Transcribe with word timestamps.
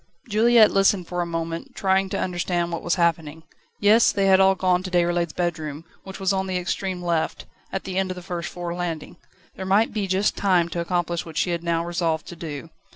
Juliette 0.27 0.71
listened 0.71 1.07
for 1.07 1.21
a 1.21 1.27
moment, 1.27 1.75
trying 1.75 2.09
to 2.09 2.19
understand 2.19 2.71
what 2.71 2.81
was 2.81 2.95
happening. 2.95 3.43
Yes; 3.79 4.11
they 4.11 4.25
had 4.25 4.39
all 4.39 4.55
gone 4.55 4.81
to 4.81 4.89
Déroulède's 4.89 5.31
bedroom, 5.31 5.85
which 6.05 6.19
was 6.19 6.33
on 6.33 6.47
the 6.47 6.57
extreme 6.57 7.03
left, 7.03 7.45
at 7.71 7.83
the 7.83 7.99
end 7.99 8.09
of 8.09 8.15
the 8.15 8.23
first 8.23 8.49
floor 8.49 8.73
landing. 8.73 9.17
There 9.55 9.63
might 9.63 9.93
be 9.93 10.07
just 10.07 10.35
time 10.35 10.69
to 10.69 10.79
accomplish 10.79 11.23
what 11.23 11.37
she 11.37 11.51
had 11.51 11.63
now 11.63 11.85
resolved 11.85 12.25
to 12.29 12.35
do. 12.35 12.71